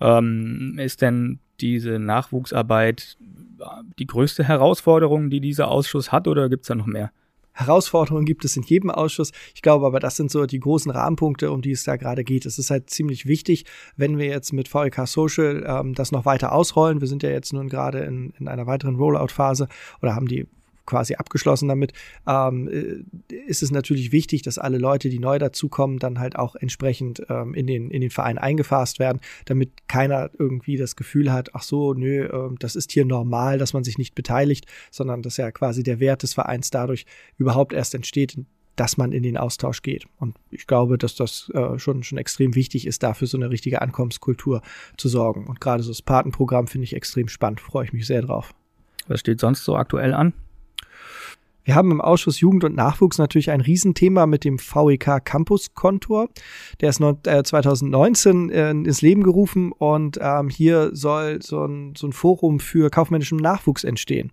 Ähm, 0.00 0.78
ist 0.78 1.02
denn 1.02 1.38
diese 1.60 1.98
Nachwuchsarbeit 1.98 3.16
die 3.98 4.06
größte 4.06 4.44
Herausforderung, 4.44 5.30
die 5.30 5.40
dieser 5.40 5.68
Ausschuss 5.68 6.12
hat, 6.12 6.28
oder 6.28 6.48
gibt 6.48 6.62
es 6.62 6.68
da 6.68 6.74
noch 6.74 6.86
mehr? 6.86 7.10
Herausforderungen 7.56 8.26
gibt 8.26 8.44
es 8.44 8.56
in 8.56 8.62
jedem 8.62 8.90
Ausschuss. 8.90 9.32
Ich 9.54 9.62
glaube 9.62 9.86
aber, 9.86 9.98
das 9.98 10.16
sind 10.16 10.30
so 10.30 10.46
die 10.46 10.60
großen 10.60 10.90
Rahmenpunkte, 10.90 11.50
um 11.50 11.62
die 11.62 11.72
es 11.72 11.84
da 11.84 11.96
gerade 11.96 12.22
geht. 12.22 12.46
Es 12.46 12.58
ist 12.58 12.70
halt 12.70 12.90
ziemlich 12.90 13.26
wichtig, 13.26 13.64
wenn 13.96 14.18
wir 14.18 14.26
jetzt 14.26 14.52
mit 14.52 14.68
VLK 14.68 15.08
Social 15.08 15.64
ähm, 15.66 15.94
das 15.94 16.12
noch 16.12 16.26
weiter 16.26 16.52
ausrollen. 16.52 17.00
Wir 17.00 17.08
sind 17.08 17.22
ja 17.22 17.30
jetzt 17.30 17.52
nun 17.52 17.68
gerade 17.68 18.00
in, 18.00 18.34
in 18.38 18.46
einer 18.46 18.66
weiteren 18.66 18.96
Rollout-Phase 18.96 19.68
oder 20.02 20.14
haben 20.14 20.28
die 20.28 20.46
quasi 20.86 21.14
abgeschlossen 21.14 21.68
damit, 21.68 21.92
ähm, 22.26 22.68
äh, 22.68 23.34
ist 23.46 23.62
es 23.62 23.70
natürlich 23.70 24.12
wichtig, 24.12 24.42
dass 24.42 24.58
alle 24.58 24.78
Leute, 24.78 25.08
die 25.08 25.18
neu 25.18 25.38
dazukommen, 25.38 25.98
dann 25.98 26.18
halt 26.18 26.36
auch 26.36 26.56
entsprechend 26.56 27.22
ähm, 27.28 27.54
in, 27.54 27.66
den, 27.66 27.90
in 27.90 28.00
den 28.00 28.10
Verein 28.10 28.38
eingefasst 28.38 28.98
werden, 28.98 29.20
damit 29.44 29.88
keiner 29.88 30.30
irgendwie 30.38 30.76
das 30.76 30.96
Gefühl 30.96 31.32
hat, 31.32 31.54
ach 31.54 31.62
so, 31.62 31.94
nö, 31.94 32.24
äh, 32.24 32.54
das 32.58 32.76
ist 32.76 32.92
hier 32.92 33.04
normal, 33.04 33.58
dass 33.58 33.72
man 33.72 33.84
sich 33.84 33.98
nicht 33.98 34.14
beteiligt, 34.14 34.66
sondern 34.90 35.22
dass 35.22 35.36
ja 35.36 35.50
quasi 35.50 35.82
der 35.82 36.00
Wert 36.00 36.22
des 36.22 36.34
Vereins 36.34 36.70
dadurch 36.70 37.06
überhaupt 37.36 37.72
erst 37.72 37.94
entsteht, 37.94 38.38
dass 38.76 38.98
man 38.98 39.12
in 39.12 39.22
den 39.22 39.36
Austausch 39.36 39.82
geht. 39.82 40.06
Und 40.18 40.36
ich 40.50 40.66
glaube, 40.66 40.98
dass 40.98 41.16
das 41.16 41.50
äh, 41.54 41.78
schon, 41.78 42.02
schon 42.02 42.18
extrem 42.18 42.54
wichtig 42.54 42.86
ist, 42.86 43.02
dafür 43.02 43.26
so 43.26 43.38
eine 43.38 43.50
richtige 43.50 43.82
Ankommenskultur 43.82 44.62
zu 44.96 45.08
sorgen. 45.08 45.46
Und 45.46 45.60
gerade 45.60 45.82
so 45.82 45.90
das 45.90 46.02
Patenprogramm 46.02 46.66
finde 46.66 46.84
ich 46.84 46.94
extrem 46.94 47.28
spannend, 47.28 47.60
freue 47.60 47.86
ich 47.86 47.92
mich 47.92 48.06
sehr 48.06 48.22
drauf. 48.22 48.54
Was 49.08 49.20
steht 49.20 49.40
sonst 49.40 49.64
so 49.64 49.76
aktuell 49.76 50.12
an? 50.12 50.34
Wir 51.66 51.74
haben 51.74 51.90
im 51.90 52.00
Ausschuss 52.00 52.38
Jugend 52.38 52.62
und 52.62 52.76
Nachwuchs 52.76 53.18
natürlich 53.18 53.50
ein 53.50 53.60
Riesenthema 53.60 54.26
mit 54.26 54.44
dem 54.44 54.60
VEK 54.60 55.24
Campus 55.24 55.74
Kontor. 55.74 56.28
Der 56.80 56.90
ist 56.90 56.98
2019 56.98 58.50
äh, 58.50 58.70
ins 58.70 59.02
Leben 59.02 59.24
gerufen 59.24 59.72
und 59.72 60.16
ähm, 60.22 60.48
hier 60.48 60.90
soll 60.92 61.42
so 61.42 61.64
ein 61.64 62.12
Forum 62.12 62.60
für 62.60 62.88
kaufmännischen 62.88 63.38
Nachwuchs 63.38 63.82
entstehen. 63.82 64.30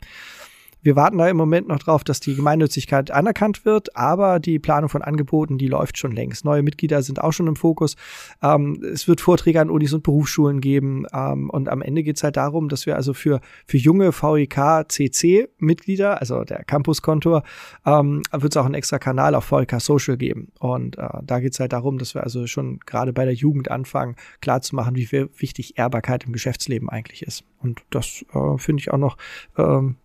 Wir 0.83 0.97
warten 0.97 1.17
da 1.17 1.29
im 1.29 1.37
Moment 1.37 1.69
noch 1.69 1.79
drauf, 1.79 2.03
dass 2.03 2.19
die 2.19 2.35
Gemeinnützigkeit 2.35 3.09
anerkannt 3.09 3.63
wird, 3.63 3.95
aber 3.95 4.41
die 4.41 4.59
Planung 4.59 4.89
von 4.89 5.01
Angeboten, 5.01 5.57
die 5.57 5.67
läuft 5.67 5.97
schon 5.97 6.11
längst. 6.11 6.43
Neue 6.43 6.61
Mitglieder 6.61 7.01
sind 7.01 7.21
auch 7.21 7.31
schon 7.31 7.47
im 7.47 7.55
Fokus. 7.55 7.95
Ähm, 8.41 8.83
es 8.93 9.07
wird 9.07 9.21
Vorträge 9.21 9.61
an 9.61 9.69
Unis 9.69 9.93
und 9.93 10.03
Berufsschulen 10.03 10.59
geben 10.59 11.05
ähm, 11.13 11.49
und 11.49 11.69
am 11.69 11.81
Ende 11.81 12.03
geht 12.03 12.17
es 12.17 12.23
halt 12.23 12.35
darum, 12.35 12.67
dass 12.67 12.85
wir 12.85 12.97
also 12.97 13.13
für, 13.13 13.39
für 13.65 13.77
junge 13.77 14.11
VIK 14.11 14.85
CC 14.89 15.47
Mitglieder, 15.57 16.19
also 16.19 16.43
der 16.43 16.65
Campus-Kontor, 16.65 17.43
ähm, 17.85 18.21
wird 18.31 18.53
es 18.53 18.57
auch 18.57 18.65
einen 18.65 18.75
extra 18.75 18.99
Kanal 18.99 19.35
auf 19.35 19.49
VIK 19.51 19.79
Social 19.79 20.17
geben. 20.17 20.51
Und 20.59 20.97
äh, 20.97 21.07
da 21.23 21.39
geht 21.39 21.53
es 21.53 21.61
halt 21.61 21.71
darum, 21.71 21.97
dass 21.97 22.13
wir 22.13 22.23
also 22.23 22.45
schon 22.45 22.79
gerade 22.85 23.13
bei 23.13 23.23
der 23.23 23.33
Jugend 23.33 23.71
anfangen, 23.71 24.17
klarzumachen, 24.41 24.97
wie 24.97 25.09
wichtig 25.37 25.77
Ehrbarkeit 25.77 26.25
im 26.25 26.33
Geschäftsleben 26.33 26.89
eigentlich 26.89 27.21
ist. 27.23 27.45
Und 27.61 27.81
das 27.89 28.25
äh, 28.33 28.57
finde 28.57 28.81
ich 28.81 28.91
auch 28.91 28.97
noch 28.97 29.15
ähm, 29.57 29.95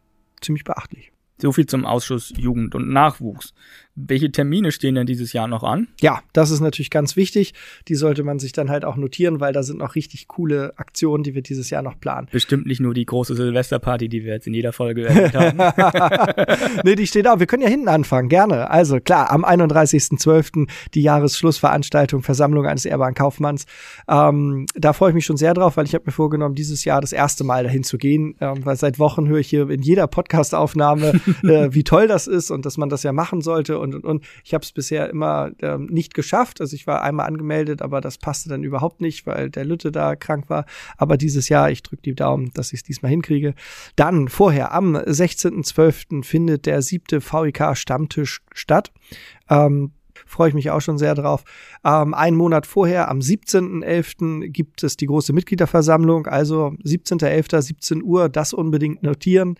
ziemlich 0.40 0.64
beachtlich. 0.64 1.12
So 1.40 1.52
viel 1.52 1.66
zum 1.66 1.84
Ausschuss 1.86 2.32
Jugend 2.36 2.74
und 2.74 2.88
Nachwuchs. 2.88 3.54
Welche 4.06 4.30
Termine 4.30 4.70
stehen 4.70 4.94
denn 4.94 5.06
dieses 5.06 5.32
Jahr 5.32 5.48
noch 5.48 5.64
an? 5.64 5.88
Ja, 6.00 6.20
das 6.32 6.50
ist 6.50 6.60
natürlich 6.60 6.90
ganz 6.90 7.16
wichtig. 7.16 7.54
Die 7.88 7.94
sollte 7.94 8.22
man 8.22 8.38
sich 8.38 8.52
dann 8.52 8.70
halt 8.70 8.84
auch 8.84 8.96
notieren, 8.96 9.40
weil 9.40 9.52
da 9.52 9.62
sind 9.62 9.78
noch 9.78 9.94
richtig 9.94 10.28
coole 10.28 10.72
Aktionen, 10.76 11.24
die 11.24 11.34
wir 11.34 11.42
dieses 11.42 11.70
Jahr 11.70 11.82
noch 11.82 11.98
planen. 11.98 12.28
Bestimmt 12.30 12.66
nicht 12.66 12.80
nur 12.80 12.94
die 12.94 13.04
große 13.04 13.34
Silvesterparty, 13.34 14.08
die 14.08 14.24
wir 14.24 14.34
jetzt 14.34 14.46
in 14.46 14.54
jeder 14.54 14.72
Folge 14.72 15.06
erwähnt 15.06 15.34
haben. 15.34 15.58
nee, 16.84 16.94
die 16.94 17.06
steht 17.06 17.26
auch. 17.26 17.40
Wir 17.40 17.46
können 17.46 17.62
ja 17.62 17.68
hinten 17.68 17.88
anfangen, 17.88 18.28
gerne. 18.28 18.70
Also 18.70 19.00
klar, 19.00 19.30
am 19.30 19.44
31.12. 19.44 20.68
die 20.94 21.02
Jahresschlussveranstaltung 21.02 22.22
Versammlung 22.22 22.66
eines 22.66 22.84
ehrbaren 22.84 23.14
Kaufmanns. 23.14 23.66
Ähm, 24.08 24.66
da 24.74 24.92
freue 24.92 25.10
ich 25.10 25.14
mich 25.14 25.26
schon 25.26 25.36
sehr 25.36 25.54
drauf, 25.54 25.76
weil 25.76 25.86
ich 25.86 25.94
habe 25.94 26.04
mir 26.06 26.12
vorgenommen, 26.12 26.54
dieses 26.54 26.84
Jahr 26.84 27.00
das 27.00 27.12
erste 27.12 27.44
Mal 27.44 27.64
dahin 27.64 27.82
zu 27.82 27.98
gehen, 27.98 28.36
ähm, 28.40 28.64
weil 28.64 28.76
seit 28.76 28.98
Wochen 28.98 29.28
höre 29.28 29.38
ich 29.38 29.48
hier 29.48 29.68
in 29.70 29.82
jeder 29.82 30.06
Podcastaufnahme, 30.06 31.20
äh, 31.42 31.68
wie 31.72 31.84
toll 31.84 32.06
das 32.06 32.26
ist 32.26 32.50
und 32.50 32.66
dass 32.66 32.76
man 32.76 32.88
das 32.88 33.02
ja 33.02 33.12
machen 33.12 33.40
sollte. 33.40 33.78
Und 33.78 33.87
und, 33.88 34.04
und, 34.04 34.04
und. 34.04 34.24
Ich 34.44 34.54
habe 34.54 34.64
es 34.64 34.72
bisher 34.72 35.08
immer 35.10 35.50
ähm, 35.60 35.86
nicht 35.86 36.14
geschafft. 36.14 36.60
Also 36.60 36.74
ich 36.74 36.86
war 36.86 37.02
einmal 37.02 37.26
angemeldet, 37.26 37.82
aber 37.82 38.00
das 38.00 38.18
passte 38.18 38.48
dann 38.48 38.64
überhaupt 38.64 39.00
nicht, 39.00 39.26
weil 39.26 39.50
der 39.50 39.64
Lütte 39.64 39.92
da 39.92 40.16
krank 40.16 40.48
war. 40.48 40.64
Aber 40.96 41.16
dieses 41.16 41.48
Jahr, 41.48 41.70
ich 41.70 41.82
drücke 41.82 42.02
die 42.02 42.14
Daumen, 42.14 42.50
dass 42.54 42.72
ich 42.72 42.80
es 42.80 42.84
diesmal 42.84 43.10
hinkriege. 43.10 43.54
Dann 43.96 44.28
vorher, 44.28 44.72
am 44.72 44.96
16.12. 44.96 46.24
findet 46.24 46.66
der 46.66 46.82
siebte 46.82 47.20
VIK 47.20 47.76
Stammtisch 47.76 48.40
statt. 48.52 48.92
Ähm, 49.48 49.92
freue 50.26 50.48
ich 50.48 50.54
mich 50.54 50.70
auch 50.70 50.80
schon 50.80 50.98
sehr 50.98 51.14
drauf. 51.14 51.44
Ähm, 51.84 52.14
einen 52.14 52.36
Monat 52.36 52.66
vorher, 52.66 53.08
am 53.08 53.18
17.11. 53.20 54.48
gibt 54.48 54.82
es 54.82 54.96
die 54.96 55.06
große 55.06 55.32
Mitgliederversammlung, 55.32 56.26
also 56.26 56.74
17.11., 56.84 57.62
17 57.62 58.02
Uhr, 58.02 58.28
das 58.28 58.52
unbedingt 58.52 59.02
notieren. 59.02 59.56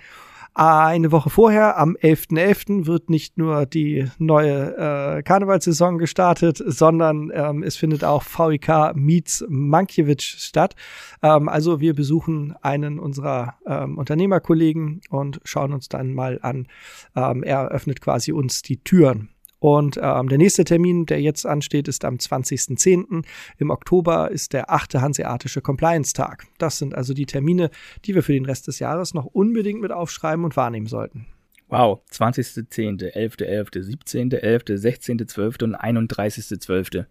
Eine 0.60 1.12
Woche 1.12 1.30
vorher, 1.30 1.78
am 1.78 1.94
11.11., 1.94 2.80
.11., 2.80 2.86
wird 2.86 3.10
nicht 3.10 3.38
nur 3.38 3.64
die 3.64 4.10
neue 4.18 4.76
äh, 5.18 5.22
Karnevalssaison 5.22 5.98
gestartet, 5.98 6.60
sondern 6.66 7.30
ähm, 7.32 7.62
es 7.62 7.76
findet 7.76 8.02
auch 8.02 8.24
VIK 8.24 8.96
Meets 8.96 9.44
Mankiewicz 9.48 10.24
statt. 10.24 10.74
Ähm, 11.22 11.48
also 11.48 11.78
wir 11.78 11.94
besuchen 11.94 12.56
einen 12.60 12.98
unserer 12.98 13.54
ähm, 13.68 13.98
Unternehmerkollegen 13.98 15.00
und 15.10 15.40
schauen 15.44 15.72
uns 15.72 15.88
dann 15.88 16.12
mal 16.12 16.40
an. 16.42 16.66
Ähm, 17.14 17.44
er 17.44 17.68
öffnet 17.68 18.00
quasi 18.00 18.32
uns 18.32 18.62
die 18.62 18.82
Türen. 18.82 19.28
Und 19.60 19.98
ähm, 20.00 20.28
der 20.28 20.38
nächste 20.38 20.64
Termin, 20.64 21.06
der 21.06 21.20
jetzt 21.20 21.44
ansteht, 21.44 21.88
ist 21.88 22.04
am 22.04 22.16
20.10. 22.16 23.24
Im 23.58 23.70
Oktober 23.70 24.30
ist 24.30 24.52
der 24.52 24.70
achte 24.70 25.00
Hanseatische 25.00 25.60
Compliance-Tag. 25.60 26.46
Das 26.58 26.78
sind 26.78 26.94
also 26.94 27.12
die 27.12 27.26
Termine, 27.26 27.70
die 28.04 28.14
wir 28.14 28.22
für 28.22 28.32
den 28.32 28.44
Rest 28.44 28.68
des 28.68 28.78
Jahres 28.78 29.14
noch 29.14 29.24
unbedingt 29.24 29.80
mit 29.80 29.90
aufschreiben 29.90 30.44
und 30.44 30.56
wahrnehmen 30.56 30.86
sollten. 30.86 31.26
Wow, 31.68 32.00
20.10., 32.12 33.14
11.11., 33.14 33.84
17.11., 34.06 34.80
16.12. 34.80 35.64
und 35.64 35.76
31.12. 35.76 37.04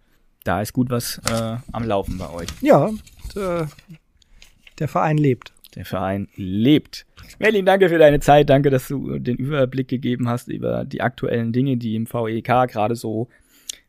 Da 0.43 0.61
ist 0.61 0.73
gut 0.73 0.89
was 0.89 1.21
äh, 1.29 1.57
am 1.73 1.83
Laufen 1.83 2.17
bei 2.17 2.29
euch. 2.29 2.47
Ja, 2.61 2.89
der 3.35 4.87
Verein 4.87 5.17
lebt. 5.17 5.53
Der 5.77 5.85
Verein 5.85 6.27
lebt. 6.35 7.05
Merlin, 7.37 7.63
danke 7.63 7.87
für 7.87 7.99
deine 7.99 8.19
Zeit. 8.19 8.49
Danke, 8.49 8.71
dass 8.71 8.87
du 8.87 9.19
den 9.19 9.37
Überblick 9.37 9.87
gegeben 9.87 10.27
hast 10.27 10.47
über 10.47 10.85
die 10.85 11.01
aktuellen 11.01 11.53
Dinge, 11.53 11.77
die 11.77 11.95
im 11.95 12.11
VEK 12.11 12.67
gerade 12.67 12.95
so 12.95 13.27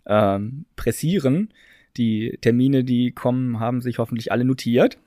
ähm, 0.05 0.67
pressieren. 0.77 1.49
Die 1.97 2.37
Termine, 2.43 2.85
die 2.85 3.13
kommen, 3.13 3.59
haben 3.59 3.81
sich 3.81 3.99
hoffentlich 3.99 4.31
alle 4.33 4.45
notiert. 4.45 4.99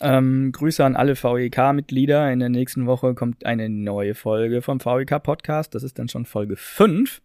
Ähm, 0.00 0.50
Grüße 0.50 0.84
an 0.84 0.96
alle 0.96 1.14
VEK-Mitglieder. 1.14 2.32
In 2.32 2.40
der 2.40 2.48
nächsten 2.48 2.86
Woche 2.86 3.14
kommt 3.14 3.46
eine 3.46 3.68
neue 3.68 4.16
Folge 4.16 4.60
vom 4.60 4.80
VEK-Podcast. 4.80 5.72
Das 5.72 5.84
ist 5.84 6.00
dann 6.00 6.08
schon 6.08 6.24
Folge 6.24 6.56
5. 6.56 7.22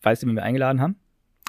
Weißt 0.00 0.22
du, 0.22 0.26
wen 0.26 0.36
wir 0.36 0.42
eingeladen 0.42 0.80
haben? 0.80 0.96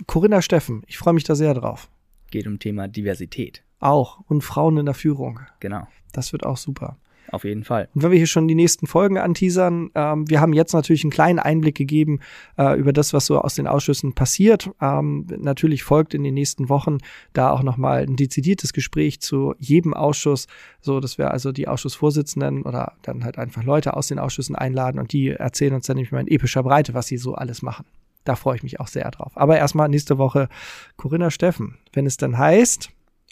Corinna 0.05 0.41
Steffen. 0.41 0.84
Ich 0.88 0.98
freue 0.98 1.13
mich 1.13 1.24
da 1.24 1.36
sehr 1.36 1.53
drauf. 1.53 1.89
Geht 2.31 2.47
um 2.47 2.59
Thema 2.59 2.88
Diversität. 2.88 3.63
Auch. 3.79 4.19
Und 4.27 4.41
Frauen 4.41 4.77
in 4.77 4.85
der 4.85 4.95
Führung. 4.95 5.41
Genau. 5.59 5.88
Das 6.13 6.31
wird 6.33 6.45
auch 6.45 6.57
super. 6.57 6.97
Auf 7.31 7.45
jeden 7.45 7.63
Fall. 7.63 7.88
Und 7.95 8.03
wenn 8.03 8.11
wir 8.11 8.17
hier 8.17 8.27
schon 8.27 8.47
die 8.47 8.55
nächsten 8.55 8.88
Folgen 8.88 9.17
anteasern, 9.17 9.89
ähm, 9.95 10.29
wir 10.29 10.41
haben 10.41 10.51
jetzt 10.51 10.73
natürlich 10.73 11.03
einen 11.03 11.11
kleinen 11.11 11.39
Einblick 11.39 11.75
gegeben 11.75 12.19
äh, 12.57 12.77
über 12.77 12.91
das, 12.91 13.13
was 13.13 13.25
so 13.25 13.39
aus 13.39 13.55
den 13.55 13.67
Ausschüssen 13.67 14.13
passiert. 14.13 14.69
Ähm, 14.81 15.27
natürlich 15.39 15.83
folgt 15.83 16.13
in 16.13 16.23
den 16.23 16.33
nächsten 16.33 16.67
Wochen 16.67 16.97
da 17.31 17.51
auch 17.51 17.63
nochmal 17.63 18.03
ein 18.03 18.17
dezidiertes 18.17 18.73
Gespräch 18.73 19.21
zu 19.21 19.55
jedem 19.59 19.93
Ausschuss, 19.93 20.47
so 20.81 21.00
dass 21.00 21.17
wir 21.17 21.31
also 21.31 21.53
die 21.53 21.69
Ausschussvorsitzenden 21.69 22.63
oder 22.63 22.93
dann 23.01 23.23
halt 23.23 23.38
einfach 23.38 23.63
Leute 23.63 23.95
aus 23.95 24.07
den 24.07 24.19
Ausschüssen 24.19 24.55
einladen 24.55 25.00
und 25.00 25.13
die 25.13 25.29
erzählen 25.29 25.73
uns 25.73 25.85
dann 25.85 25.95
nämlich 25.95 26.11
mal 26.11 26.19
in 26.19 26.27
epischer 26.27 26.63
Breite, 26.63 26.93
was 26.93 27.07
sie 27.07 27.17
so 27.17 27.35
alles 27.35 27.61
machen. 27.61 27.85
Da 28.23 28.35
freue 28.35 28.55
ich 28.55 28.63
mich 28.63 28.79
auch 28.79 28.87
sehr 28.87 29.09
drauf. 29.11 29.31
Aber 29.35 29.57
erstmal 29.57 29.89
nächste 29.89 30.17
Woche 30.17 30.49
Corinna 30.97 31.31
Steffen, 31.31 31.77
wenn 31.93 32.05
es 32.05 32.17
dann 32.17 32.37
heißt, 32.37 32.89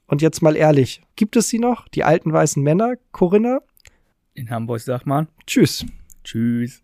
und 0.08 0.24
jetzt 0.24 0.42
mal 0.42 0.56
ehrlich, 0.56 1.04
gibt 1.16 1.36
es 1.36 1.50
sie 1.50 1.60
noch? 1.60 1.88
Die 1.88 2.04
alten 2.04 2.34
weißen 2.34 2.64
Männer, 2.64 2.96
Corinna? 3.12 3.60
In 4.34 4.50
Hamburg 4.50 4.80
sagt 4.80 5.06
man. 5.06 5.28
Tschüss. 5.46 5.86
Tschüss. 6.24 6.84